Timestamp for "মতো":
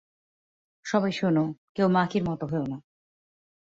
2.29-2.45